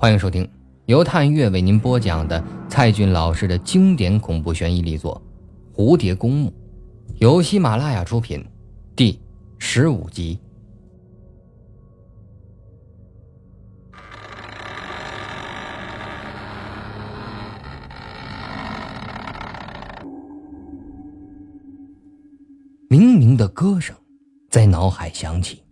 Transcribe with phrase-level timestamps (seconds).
[0.00, 0.48] 欢迎收听
[0.86, 5.20] 由探月为您播讲的蔡骏老师的经典恐怖悬疑力作
[5.78, 6.48] 《蝴蝶公墓》，
[7.18, 8.42] 由喜马拉雅出品，
[8.96, 9.20] 第
[9.58, 10.38] 十五集。
[22.88, 23.94] 明明的歌声
[24.48, 25.62] 在脑海响起，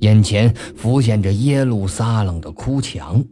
[0.00, 3.22] 眼前浮现着耶路撒冷的哭墙。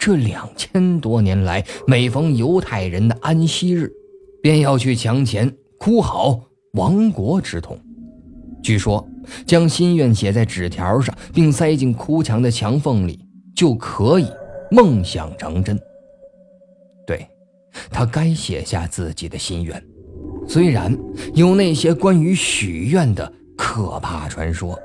[0.00, 3.92] 这两千多年来，每逢犹太人的安息日，
[4.42, 6.40] 便要去墙前哭嚎
[6.72, 7.78] 亡国之痛。
[8.62, 9.06] 据说，
[9.46, 13.20] 将心愿写在纸条上，并塞进哭墙的墙缝里，
[13.54, 14.26] 就可以
[14.70, 15.78] 梦想成真。
[17.06, 17.28] 对，
[17.90, 19.82] 他该写下自己的心愿。
[20.48, 20.96] 虽然
[21.34, 24.80] 有那些关于许愿的可怕传说，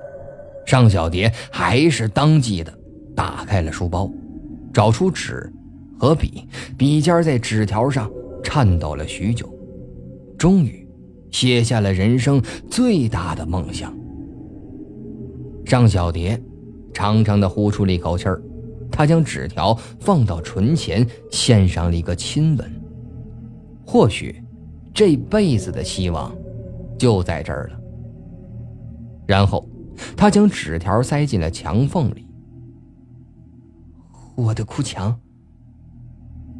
[0.65, 2.77] 尚小蝶还是当即的
[3.15, 4.11] 打开了书包。
[4.75, 5.49] 找出纸
[5.97, 6.45] 和笔，
[6.77, 8.11] 笔尖在纸条上
[8.43, 9.49] 颤抖了许久，
[10.37, 10.85] 终于
[11.31, 13.97] 写下了人生最大的梦想。
[15.63, 16.37] 尚小蝶
[16.93, 18.41] 长长的呼出了一口气儿，
[18.91, 22.69] 她将纸条放到唇前，献上了一个亲吻。
[23.85, 24.43] 或许
[24.93, 26.35] 这辈子的希望
[26.97, 27.79] 就在这儿了。
[29.25, 29.65] 然后，
[30.17, 32.24] 她将纸条塞进了墙缝里。
[34.35, 35.17] 我的哭墙，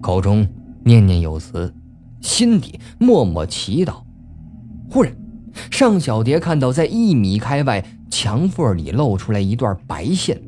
[0.02, 0.48] 口中
[0.84, 1.73] 念念有词，
[2.22, 4.02] 心底默默祈祷。
[4.90, 5.16] 忽然，
[5.70, 10.42] 尚小蝶看到在一米开外墙缝里露出来一段白线，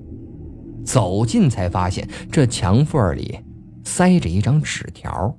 [0.86, 3.38] 走近才发现这墙缝里
[3.84, 5.36] 塞着一张纸条。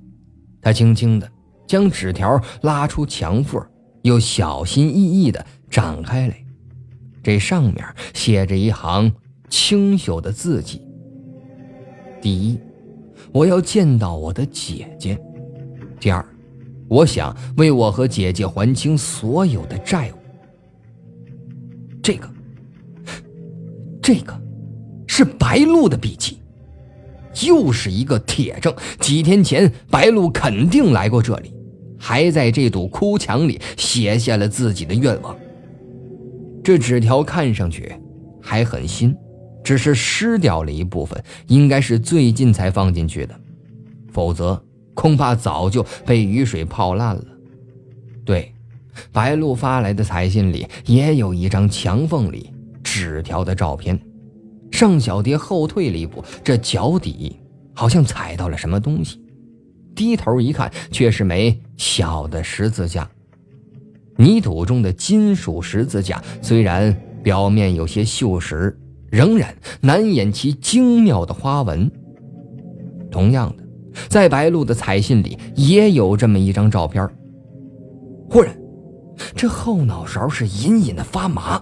[0.61, 1.27] 她轻轻的
[1.65, 3.59] 将纸条拉出墙缝，
[4.03, 6.35] 又小心翼翼的展开来。
[7.23, 9.11] 这上面写着一行
[9.49, 10.81] 清秀的字迹。
[12.21, 12.59] 第一，
[13.31, 15.19] 我要见到我的姐姐。
[15.99, 16.25] 第二，
[16.87, 20.15] 我想为我和姐姐还清所有的债务。
[22.01, 22.29] 这个，
[24.01, 24.33] 这个，
[25.07, 26.39] 是白鹿的笔迹，
[27.45, 28.73] 又是一个铁证。
[28.99, 31.53] 几天前，白鹿肯定来过这里，
[31.97, 35.35] 还在这堵哭墙里写下了自己的愿望。
[36.63, 37.93] 这纸条看上去
[38.41, 39.15] 还很新。
[39.63, 43.39] 只是湿掉了一部分，应该是最近才放进去的，
[44.11, 44.61] 否则
[44.93, 47.25] 恐怕早就被雨水泡烂了。
[48.25, 48.53] 对，
[49.11, 52.51] 白露发来的彩信里也有一张墙缝里
[52.83, 53.99] 纸条的照片。
[54.71, 57.39] 尚小蝶后退了一步，这脚底
[57.73, 59.19] 好像踩到了什么东西，
[59.95, 63.09] 低头一看，却是枚小的十字架。
[64.17, 68.73] 泥土中的金属十字架，虽然表面有些锈蚀。
[69.11, 71.89] 仍然难掩其精妙的花纹。
[73.11, 73.63] 同样的，
[74.07, 77.09] 在白露的彩信里也有这么一张照片。
[78.29, 78.55] 忽然，
[79.35, 81.61] 这后脑勺是隐隐的发麻，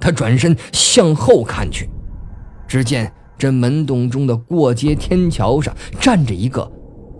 [0.00, 1.88] 他转身向后看去，
[2.66, 6.70] 只见这门洞中的过街天桥上站着一个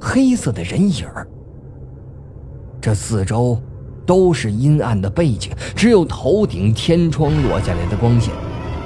[0.00, 1.06] 黑色的人影
[2.80, 3.60] 这四周
[4.04, 8.34] 都是阴暗的背景，只有头顶天窗落下来的光线。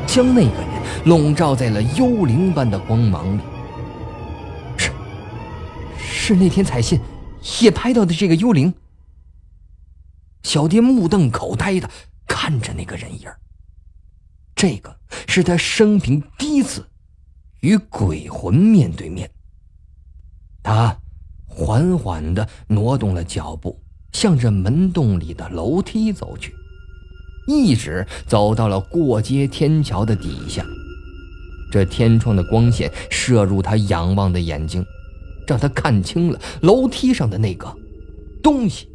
[0.06, 0.58] 将那个
[1.04, 3.42] 笼罩在了幽灵般的光芒里。
[4.76, 4.92] 是，
[5.98, 7.00] 是那天彩信
[7.60, 8.72] 也拍到的这个幽灵。
[10.42, 11.90] 小蝶目瞪口呆的
[12.26, 13.28] 看着那个人影
[14.54, 14.96] 这个
[15.26, 16.88] 是他生平第一次
[17.60, 19.30] 与鬼魂面对面。
[20.62, 20.96] 他
[21.46, 23.82] 缓缓的挪动了脚步，
[24.12, 26.54] 向着门洞里的楼梯走去。
[27.46, 30.64] 一直走到了过街天桥的底下，
[31.70, 34.84] 这天窗的光线射入他仰望的眼睛，
[35.46, 37.66] 让他看清了楼梯上的那个
[38.42, 38.88] 东西。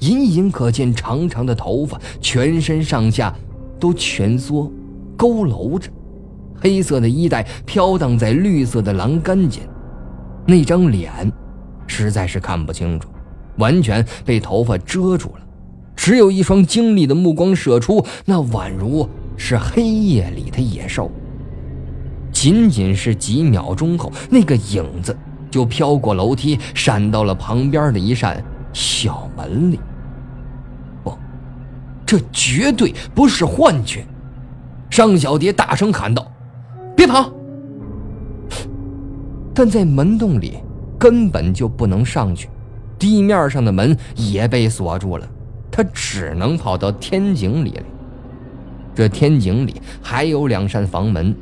[0.00, 3.36] 隐隐可见长长的头发，全身上下
[3.78, 4.72] 都蜷缩、
[5.18, 5.90] 佝偻着，
[6.58, 9.68] 黑色的衣带飘荡在绿色的栏杆间，
[10.46, 11.30] 那张脸
[11.86, 13.10] 实在是看不清楚，
[13.58, 15.40] 完全被头发遮住了。
[16.00, 19.06] 只有一双精利的目光射出，那宛如
[19.36, 21.10] 是黑夜里的野兽。
[22.32, 25.14] 仅仅是几秒钟后，那个影子
[25.50, 28.42] 就飘过楼梯，闪到了旁边的一扇
[28.72, 29.78] 小门里。
[31.04, 31.12] 不，
[32.06, 34.06] 这绝对不是幻觉！
[34.88, 36.26] 尚小蝶大声喊道
[36.96, 37.30] ：“别跑！”
[39.52, 40.56] 但在门洞里
[40.98, 42.48] 根本就不能上去，
[42.98, 45.28] 地面上的门也被锁住了。
[45.70, 47.82] 他只能跑到天井里来。
[48.94, 51.34] 这天井里还有两扇房门，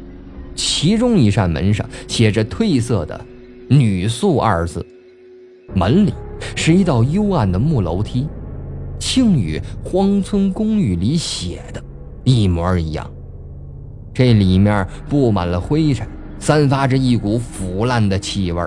[0.54, 3.20] 其中一扇门上写着褪色的
[3.68, 4.84] “女宿”二字，
[5.74, 6.12] 门里
[6.54, 8.28] 是一道幽暗的木楼梯，
[8.98, 11.82] 竟与荒村公寓里写的
[12.22, 13.10] 一模一样。
[14.12, 16.06] 这里面布满了灰尘，
[16.38, 18.62] 散发着一股腐烂的气味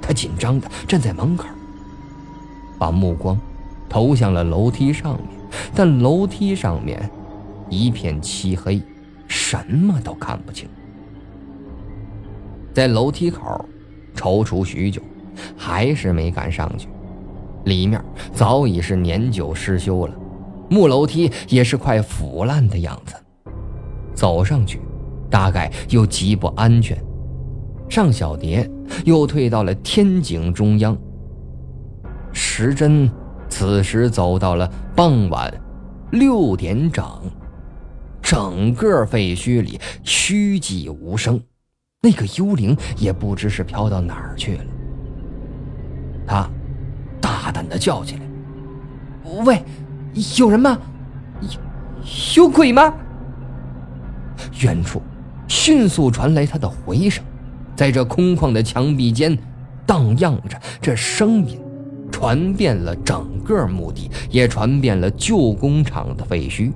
[0.00, 1.46] 他紧张地站在门口，
[2.78, 3.38] 把目光
[3.92, 5.28] 投向了楼梯上面，
[5.74, 7.10] 但楼梯上面
[7.68, 8.80] 一片漆黑，
[9.28, 10.66] 什么都看不清。
[12.72, 13.62] 在楼梯口
[14.16, 15.02] 踌躇许久，
[15.58, 16.88] 还是没敢上去。
[17.66, 18.02] 里面
[18.32, 20.14] 早已是年久失修了，
[20.70, 23.14] 木楼梯也是快腐烂的样子。
[24.14, 24.80] 走上去，
[25.28, 26.96] 大概又极不安全。
[27.90, 28.66] 尚小蝶
[29.04, 30.96] 又退到了天井中央。
[32.32, 33.10] 时针
[33.52, 34.66] 此时走到了
[34.96, 35.52] 傍晚
[36.10, 37.04] 六点整，
[38.22, 41.38] 整个废墟里虚寂无声。
[42.00, 44.64] 那个幽灵也不知是飘到哪儿去了。
[46.26, 46.48] 他
[47.20, 48.22] 大胆地叫起来
[49.44, 49.62] ：“喂，
[50.38, 50.78] 有人吗？
[51.42, 52.94] 有有鬼吗？”
[54.62, 55.02] 远处
[55.46, 57.22] 迅速传来他的回声，
[57.76, 59.36] 在这空旷的墙壁间
[59.86, 60.58] 荡漾着。
[60.80, 61.60] 这声音
[62.22, 66.70] 传遍了整个墓地，也传遍了旧工厂的废墟，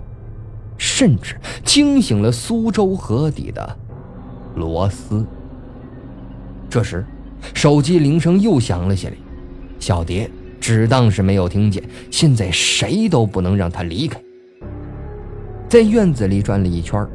[0.77, 3.79] 甚至惊醒了苏州河底的。
[4.57, 5.25] 罗斯。
[6.69, 7.07] 这时，
[7.55, 9.13] 手机铃声又响了起来。
[9.79, 10.29] 小蝶
[10.59, 11.81] 只当是没有听见。
[12.11, 14.21] 现在谁都不能让他离开。
[15.69, 17.07] 在院子里转了一圈，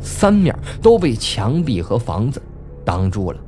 [0.00, 2.40] 三面都被墙壁和房子
[2.86, 3.38] 挡住了，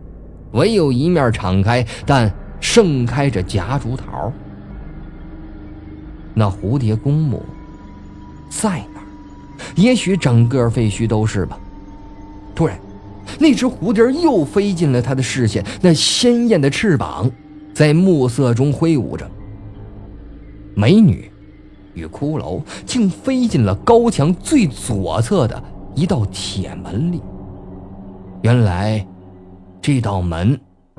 [0.52, 4.32] 唯有一面敞开，但盛开着夹竹桃。
[6.34, 7.42] 那蝴蝶公墓
[8.48, 9.06] 在哪儿？
[9.76, 11.58] 也许整个废墟都是吧。
[12.54, 12.78] 突然。
[13.38, 17.30] 那只蝴蝶又飞进了他的视线，那鲜艳的翅膀
[17.74, 19.30] 在暮色中挥舞着。
[20.74, 21.30] 美女
[21.92, 25.62] 与骷髅竟飞进了高墙最左侧的
[25.94, 27.20] 一道铁门里。
[28.40, 29.06] 原来，
[29.82, 30.58] 这道门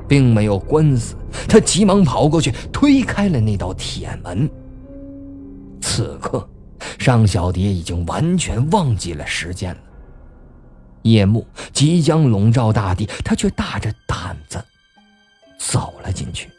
[0.10, 1.16] 并没有关死。
[1.48, 4.50] 他急忙跑过去，推开了那道铁门。
[5.80, 6.50] 此刻，
[6.98, 9.82] 尚小蝶已经完全忘记了时间了。
[11.04, 14.62] 夜幕即将笼罩大地，他却大着胆子
[15.58, 16.50] 走了进去。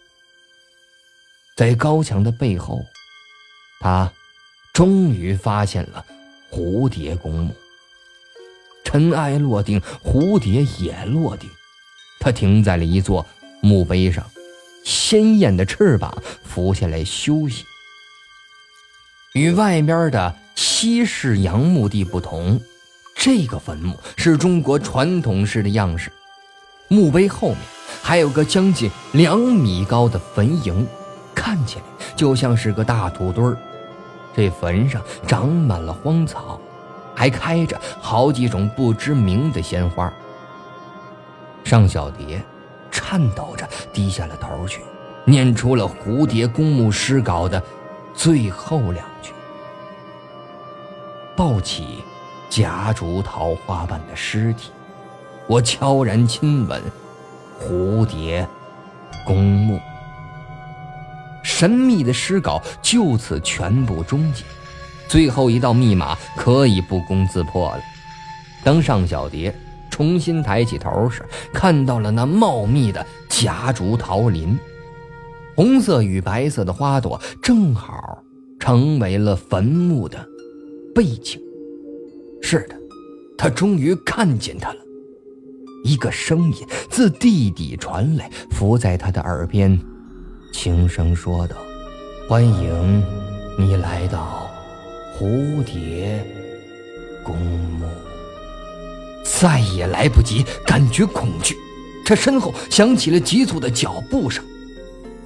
[1.57, 2.79] 在高墙的背后，
[3.81, 4.11] 他
[4.73, 6.03] 终于发现了
[6.51, 7.55] 蝴蝶公墓。
[8.83, 11.49] 尘埃落定，蝴蝶也落定，
[12.19, 13.25] 他停在了一座
[13.61, 14.25] 墓碑上，
[14.85, 16.13] 鲜艳的翅膀
[16.43, 17.65] 浮下来休息。
[19.35, 22.61] 与外边的西式洋墓地不同。
[23.15, 26.11] 这个坟墓是中国传统式的样式，
[26.89, 27.59] 墓碑后面
[28.03, 30.87] 还有个将近两米高的坟茔，
[31.35, 31.85] 看起来
[32.17, 33.59] 就像是个大土堆儿。
[34.35, 36.59] 这坟上长满了荒草，
[37.15, 40.11] 还开着好几种不知名的鲜花。
[41.63, 42.43] 尚小蝶
[43.11, 44.83] 颤抖着低下了头去，
[45.25, 47.61] 念出了蝴蝶公墓诗稿的
[48.15, 49.33] 最后两句
[51.35, 52.05] ：“抱起。”
[52.49, 54.73] 夹竹桃花瓣的尸体，
[55.47, 56.83] 我悄然亲吻
[57.61, 58.45] 蝴蝶
[59.25, 59.81] 公墓。
[61.45, 64.43] 神秘的诗稿就此全部终结，
[65.09, 67.83] 最后一道密码可以不攻自破了。
[68.65, 69.55] 登上小蝶
[70.01, 74.59] 重新抬起头时，看到了那茂密的夹竹桃林，
[75.55, 78.25] 红色与白色的花朵正好
[78.59, 80.27] 成为了坟墓的
[80.95, 81.39] 背景。
[82.41, 82.75] 是的，
[83.37, 84.79] 他终于看见他了。
[85.85, 89.79] 一个声音自地底传来，伏在他的耳边，
[90.51, 91.57] 轻声说道
[92.27, 93.03] ：“欢迎
[93.59, 94.51] 你来到
[95.19, 96.25] 蝴蝶
[97.23, 97.85] 公墓。”
[99.25, 101.57] 再也来不及感觉恐惧，
[102.05, 104.45] 这身后响起了急促的脚步声。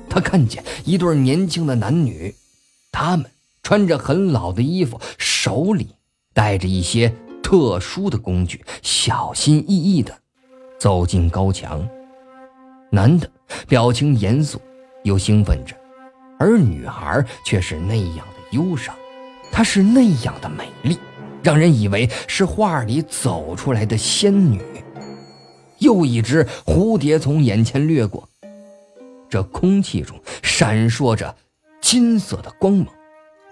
[0.08, 2.34] 他看见一对年轻的男女，
[2.92, 3.30] 他们
[3.62, 5.88] 穿着很老的衣服，手里。
[6.36, 10.12] 带着一些特殊的工具，小心翼翼地
[10.80, 11.88] 走进高墙。
[12.90, 13.30] 男的
[13.68, 14.60] 表情严肃
[15.04, 15.76] 又兴奋着，
[16.36, 18.92] 而女孩却是那样的忧伤。
[19.52, 20.98] 她是那样的美丽，
[21.44, 24.60] 让人以为是画里走出来的仙女。
[25.78, 28.26] 又一只蝴蝶从眼前掠过，
[29.28, 31.36] 这空气中闪烁着
[31.82, 32.88] 金色的光芒。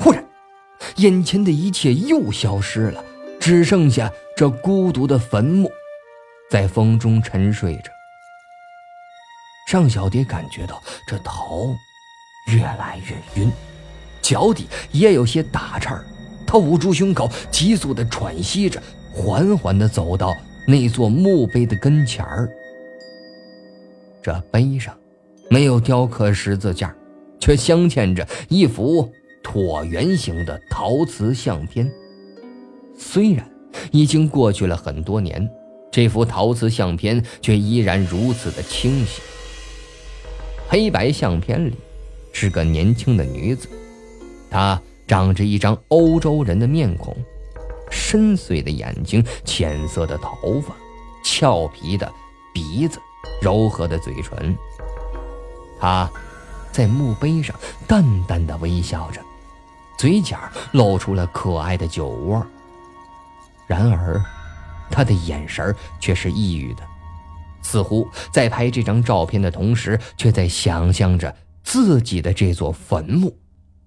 [0.01, 0.25] 忽然。
[0.97, 3.05] 眼前的一切又消失了，
[3.39, 5.71] 只剩下这孤独的坟墓。
[6.51, 7.93] 在风中沉睡着。
[9.69, 11.73] 尚小蝶感觉到这头
[12.49, 13.51] 越来越晕，
[14.21, 16.05] 脚底也有些打颤
[16.53, 16.59] 他。
[16.59, 18.81] 捂住胸口，急速的喘息着，
[19.11, 20.37] 缓缓的走到
[20.69, 22.47] 那座墓碑的跟前儿。
[24.23, 24.95] 这碑上
[25.49, 26.95] 没有雕刻十字架，
[27.41, 29.11] 却镶嵌着一幅
[29.43, 31.91] 椭圆形的陶瓷相片。
[32.99, 33.51] 虽然
[33.91, 35.49] 已经过去了很多年，
[35.91, 39.23] 这幅陶瓷相片却依然如此的清晰。
[40.69, 41.73] 黑白相片里
[42.33, 43.67] 是个年轻的女子，
[44.51, 47.17] 她长着一张欧洲人的面孔，
[47.91, 50.75] 深邃的眼睛，浅色的头发，
[51.23, 52.11] 俏皮的
[52.55, 52.99] 鼻子，
[53.41, 54.57] 柔和的嘴唇。
[55.79, 56.11] 她
[56.71, 57.55] 在墓碑上
[57.87, 59.21] 淡淡的微笑着，
[59.99, 60.39] 嘴角
[60.73, 62.47] 露出了可爱的酒窝。
[63.67, 64.23] 然而，
[64.91, 66.83] 她的眼神却是抑郁的。
[67.63, 73.37] 似乎在拍这张照片的同时，却在想象着自己的这座坟墓。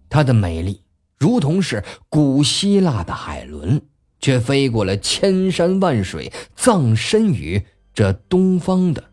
[0.10, 0.82] 她的美丽
[1.18, 3.82] 如同是古希腊的海伦，
[4.20, 9.04] 却飞过了千山万水，葬身于这东方的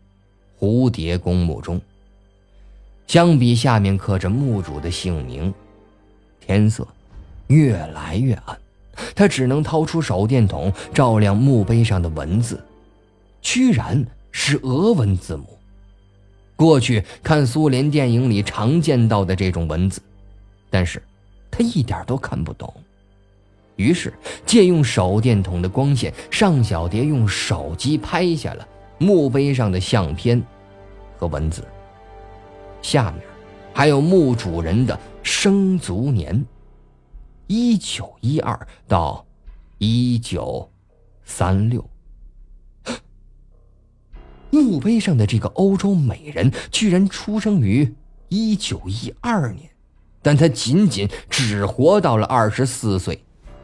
[0.59, 1.81] 蝴蝶公墓中。
[3.07, 5.53] 相比下面刻着墓主的姓名，
[6.39, 6.87] 天色
[7.47, 8.57] 越来越暗，
[9.15, 12.63] 他只能掏出手电筒照亮墓碑上的文字，
[13.41, 14.05] 居然。
[14.35, 15.59] 是俄文字母。
[16.55, 20.01] 过去看苏联电影里常见到的这种文字，
[20.71, 20.99] 但是
[21.53, 22.73] 他一点都看不懂。
[23.75, 24.11] 于是
[24.43, 28.67] 借用手电筒的光线，尚小蝶用手机拍下了
[28.97, 30.41] 墓碑上的相片
[31.15, 31.63] 和文字。
[32.81, 33.23] 下面
[33.71, 36.43] 还有墓主人的生卒年：
[37.45, 39.23] 一九一二到
[39.77, 40.67] 一九
[41.23, 41.87] 三六。
[44.49, 47.91] 墓碑上的这个欧洲美人居然出生于
[48.29, 49.67] 一九一二年，
[50.23, 53.23] 但他仅仅只活到了二十四岁，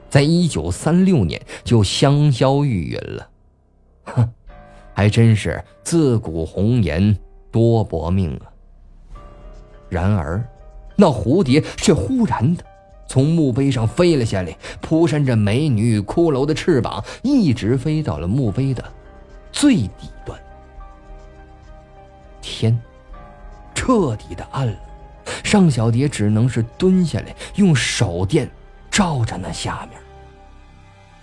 [0.09, 3.29] 在一九三六年就香消玉殒了。
[4.03, 4.29] 哼，
[4.93, 7.17] 还真是自古红颜
[7.49, 8.51] 多薄命啊！
[9.87, 10.43] 然而，
[10.95, 12.63] 那蝴蝶却忽然的
[13.07, 18.83] 从墓碑上飞了下来，扑扇着美女与骷髅的翅膀，一直飞到了墓碑的
[19.51, 20.39] 最底端。
[22.41, 22.79] 天
[23.73, 24.77] 彻底的暗了，
[25.43, 28.49] 尚小蝶只能是蹲下来，用手电
[28.89, 29.99] 照着那下面，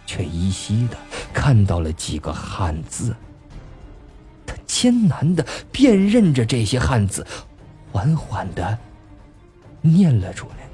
[0.06, 0.96] 却依稀的
[1.32, 3.14] 看到了几个汉字。
[4.46, 7.26] 他艰难的辨认着这些汉字，
[7.90, 8.78] 缓缓的
[9.80, 10.68] 念了出来：“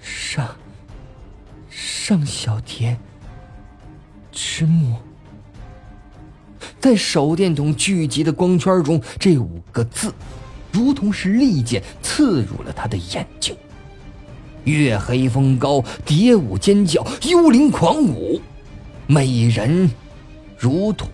[0.00, 0.46] 尚
[1.70, 2.96] 尚小蝶
[4.30, 4.96] 之墓。”
[6.78, 10.12] 在手电筒聚集的光圈中，这五个字，
[10.72, 13.54] 如同是利剑刺入了他的眼睛。
[14.64, 18.40] 月黑风高，蝶舞尖叫，幽灵狂舞，
[19.06, 19.90] 美人
[20.56, 21.06] 如土。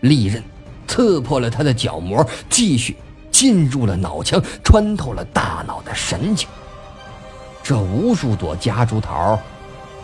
[0.00, 0.42] 利刃
[0.86, 2.96] 刺破了他的角膜，继续
[3.30, 6.48] 进入了脑腔，穿透了大脑的神经。
[7.62, 9.38] 这无数朵夹竹桃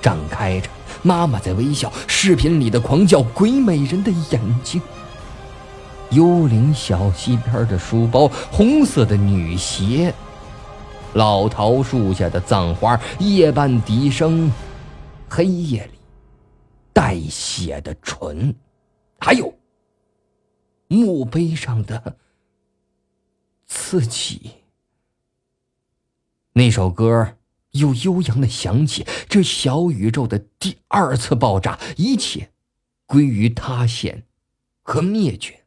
[0.03, 0.69] 展开着。
[1.03, 4.81] 妈妈在微笑，视频里的狂叫，鬼美人的眼睛，
[6.11, 10.15] 幽灵小溪边的书包，红色的女鞋，
[11.15, 14.51] 老桃树下的葬花，夜半笛声，
[15.29, 15.99] 黑夜里
[16.93, 18.55] 带血的唇，
[19.19, 19.53] 还有
[20.89, 22.17] 墓碑上的
[23.67, 24.53] 自己。
[26.53, 27.37] 那首歌。
[27.75, 32.53] 又悠扬的响起，这小宇宙的第二次爆炸，一切
[33.05, 34.23] 归于塌陷
[34.85, 35.64] 和灭绝。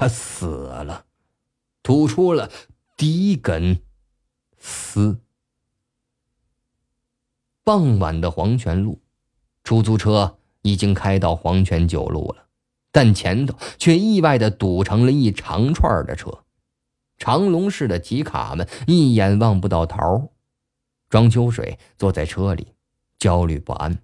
[0.00, 1.04] 他死了，
[1.82, 2.50] 吐出了
[2.96, 3.82] 第一根
[4.56, 5.20] 丝。
[7.62, 9.02] 傍晚的黄泉路，
[9.62, 12.46] 出租车已经开到黄泉九路了，
[12.90, 16.44] 但前头却意外的堵成了一长串的车，
[17.18, 20.32] 长龙式的吉卡们一眼望不到头。
[21.10, 22.68] 庄秋水坐在车里，
[23.18, 23.98] 焦虑不安。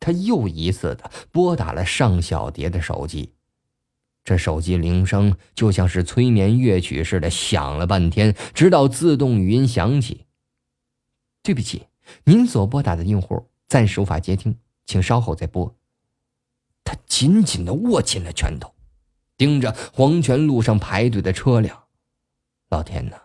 [0.00, 3.32] 他又一次的拨打了尚小蝶的手机，
[4.22, 10.26] 这手机铃声就像是催眠乐曲似的响了半天，直到自动语音响起。
[11.42, 11.86] 对不起，
[12.24, 15.74] 您所拨打的用户暂时无法接听，请稍后再拨。
[16.84, 18.74] 他紧紧的握紧了拳头，
[19.36, 21.84] 盯着黄泉路上排队的车辆。
[22.68, 23.20] 老天哪，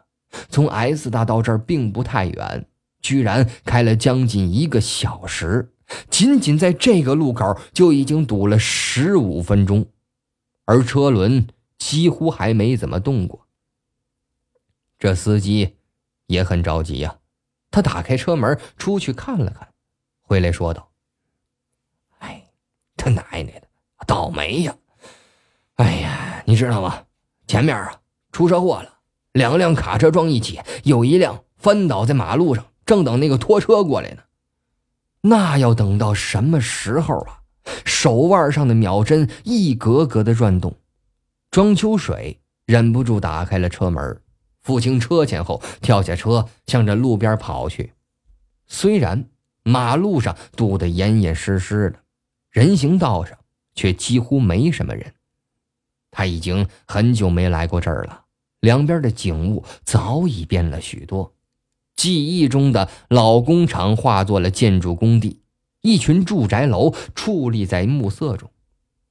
[0.50, 2.68] 从 S 大到这儿并不太远。
[3.02, 5.72] 居然开了将近一个小时，
[6.10, 9.86] 仅仅在这个路口就已经堵了十五分钟，
[10.66, 13.48] 而车轮几乎还没怎么动过。
[14.98, 15.78] 这司机
[16.28, 17.20] 也很着急呀，
[17.72, 19.68] 他打开车门出去看了看，
[20.22, 20.90] 回来说道
[22.20, 22.50] ：“哎，
[22.96, 23.68] 他奶奶的，
[24.08, 24.76] 倒霉呀！
[25.76, 27.06] 哎呀，你知道吗？
[27.46, 28.00] 前面啊
[28.32, 29.00] 出车祸了，
[29.34, 34.24] 两辆卡车撞一起，有一辆翻倒在马路上，正等那个拖车过来呢。
[35.22, 37.42] 那要等到什么时候啊？”
[37.86, 40.76] 手腕上的秒针一格格的转动，
[41.52, 44.22] 庄秋水忍不住打开了车门。
[44.62, 47.94] 付清车钱后，跳下车，向着路边跑去。
[48.66, 49.30] 虽然
[49.64, 52.00] 马路上堵得严严实实的，
[52.50, 53.38] 人行道上
[53.76, 55.14] 却几乎没什么人。
[56.10, 58.24] 他已经很久没来过这儿了，
[58.60, 61.34] 两边的景物早已变了许多。
[61.96, 65.42] 记忆中的老工厂化作了建筑工地，
[65.86, 68.50] 一群住宅楼矗立在暮色中。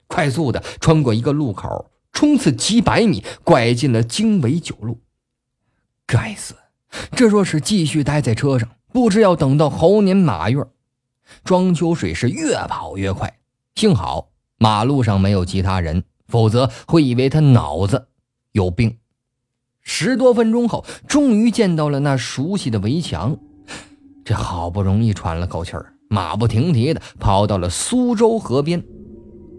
[0.08, 5.00] 快速的穿过一个路口，冲刺几百米，拐进了经纬九路。
[6.06, 6.54] 该死！
[7.12, 10.62] 这若是继续待在车上，不知要等到猴年马月。
[11.42, 13.38] 庄秋水是越跑越快，
[13.74, 18.08] 幸好马路上没有其他人，否则会以为他脑子
[18.52, 18.98] 有病。
[19.80, 23.38] 十多分钟后，终于见到了那熟悉的围墙，
[24.24, 28.80] 这好不容易喘了口气儿，马不停蹄的跑到了苏州河边。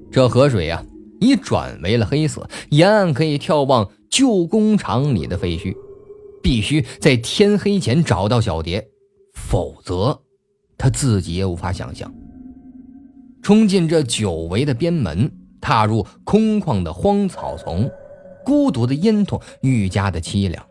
[0.10, 0.82] 这河水呀，
[1.20, 5.76] 已转为了黑色，沿岸可以眺望旧工厂里的废墟。
[6.42, 8.88] 必须在天黑前找到小蝶，
[9.34, 10.22] 否则
[10.78, 12.14] 他自己也无法想象。
[13.42, 17.90] 冲进这久违的边门，踏入空旷的荒草丛，
[18.46, 20.64] 孤独的烟囱愈加的凄凉。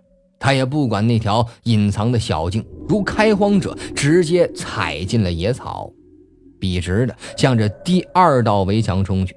[0.44, 5.90] 他也不管那条隐藏的小径，如开荒者直接踩进了野草，
[6.60, 9.34] 笔直的向着第二道围墙冲去。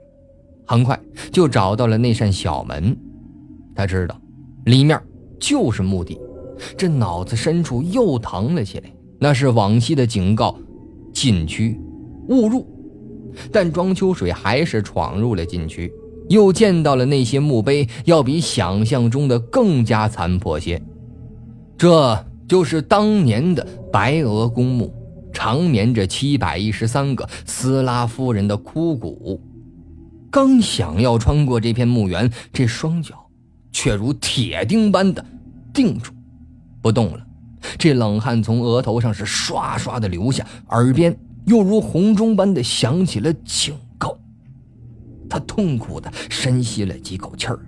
[0.66, 1.00] 很快
[1.32, 2.94] 就找到了那扇小门，
[3.74, 4.20] 他知道
[4.66, 5.02] 里面
[5.40, 6.20] 就是墓地。
[6.76, 10.60] 这脑子深处又疼了起来，那是往昔的警告：
[11.14, 11.80] 禁区，
[12.28, 12.68] 勿入。
[13.50, 15.90] 但庄秋水还是闯入了禁区，
[16.28, 20.84] 又见到了那些墓碑，要比想象中的更加残破些。
[21.78, 24.92] 这就是当年的白鹅公墓，
[25.32, 29.40] 长眠着七百一十三个斯拉夫人的枯骨。
[30.32, 33.30] 刚想要穿过这片墓园，这双脚
[33.72, 35.24] 却如铁钉般的
[35.72, 36.12] 定住。
[36.82, 37.26] 不动了，
[37.78, 44.18] 这冷汗从额头上是刷刷的流下，耳边又如洪钟般的响起了警告。
[45.30, 47.60] 他痛苦的深吸了几口气儿，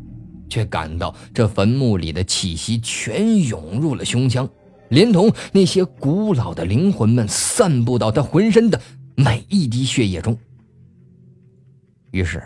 [0.49, 4.49] 却感到这坟墓里的气息全涌入了胸腔，
[4.89, 8.81] 连同那些古老的灵魂们散布到他浑身的
[9.15, 10.37] 每一滴血液中。
[12.11, 12.43] 于是，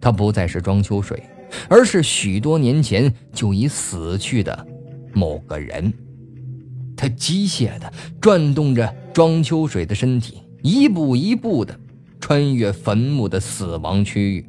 [0.00, 1.22] 他不再是庄秋水，
[1.68, 4.66] 而是许多年前就已死去的。
[5.14, 5.92] 某个人，
[6.96, 11.78] 他机械的转动着庄秋水的身体，一步一步的
[12.20, 14.46] 穿越坟墓的死亡区域，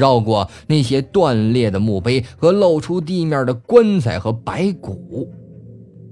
[0.00, 5.28] 绕过那些断裂的墓碑和露出地面的棺材和白骨，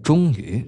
[0.03, 0.65] 终于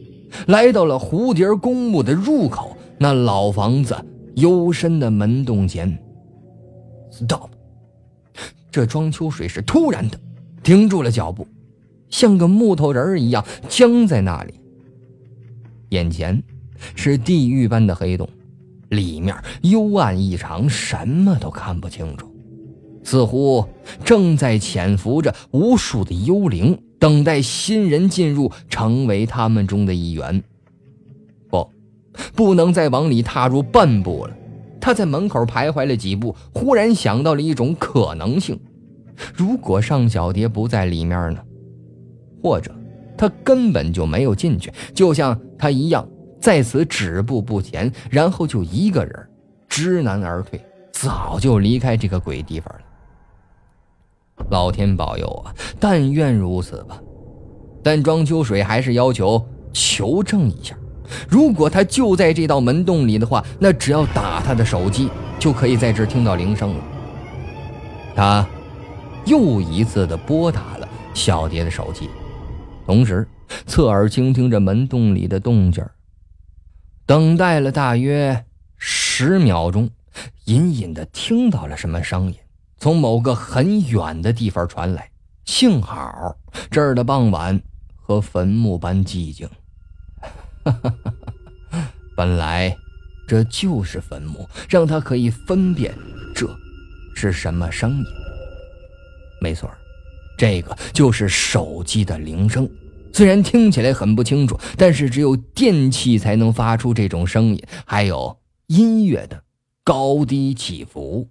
[0.47, 2.77] 来到了蝴蝶公墓的入口。
[2.99, 3.95] 那老房子
[4.35, 5.99] 幽深的门洞前
[7.11, 7.51] ，stop！
[8.71, 10.19] 这庄秋水是突然的
[10.63, 11.47] 停住了脚步。
[12.09, 14.55] 像个木头人一样僵在那里。
[15.91, 16.43] 眼前
[16.95, 18.29] 是地狱般的黑洞，
[18.91, 22.31] 里面幽暗异常，什么都看不清楚，
[23.11, 23.67] 似乎
[24.05, 30.41] 正在潜伏着无数的幽灵，等待新人进入，成为他们中的一员。
[31.49, 31.69] 不，
[32.37, 34.37] 不能再往里踏入半步了。
[34.81, 38.57] 他在门口徘徊了几步，忽然想到了一种可能性：
[39.35, 41.41] 如果尚小蝶不在里面呢？
[42.41, 42.73] 或者，
[43.19, 46.09] 他根本就没有进去，就像他一样，
[46.41, 49.29] 在此止步不前，然后就一个人
[49.69, 52.81] 知难而退，早就离开这个鬼地方了。
[54.49, 55.55] 老天保佑啊！
[55.79, 57.01] 但愿如此吧。
[57.83, 60.77] 但庄秋水还是要求求证一下，
[61.29, 66.85] 如果他就在这道门洞里的话，那只要打他的手机，就可以在这听到铃声了。
[68.15, 68.47] 他
[69.25, 72.09] 又一次的拨打了小蝶的手机。
[72.87, 73.27] 同时，
[73.67, 75.85] 侧耳倾听着门洞里的动静
[77.07, 78.45] 等待了大约
[78.77, 79.89] 十秒钟，
[80.47, 82.35] 隐隐的听到了什么声音，
[82.81, 85.09] 从某个很远的地方传来。
[85.45, 86.35] 幸好
[86.71, 87.61] 这儿的傍晚
[87.95, 89.49] 和坟墓般寂静。
[92.17, 92.75] 本来
[93.29, 95.95] 这就是坟墓，让他可以分辨
[96.35, 96.49] 这
[97.15, 98.05] 是什么声音。
[99.43, 99.71] 没错，
[100.39, 102.69] 这个就是手机的铃声。
[103.13, 108.39] 虽然听起来很不清楚，但是只有电器才能发出这种声音，还有
[108.69, 109.43] 音乐的
[109.85, 111.29] 高低起伏。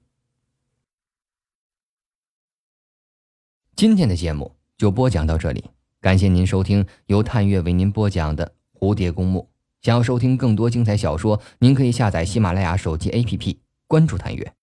[3.79, 5.63] 今天的节目就播讲到这里，
[6.01, 9.39] 感谢您收听由探月为您播讲的《蝴蝶公墓》。
[9.81, 13.55] 想要收听更多精彩小说，您可以下载喜马拉雅手机 APP，
[13.87, 14.53] 关注探月。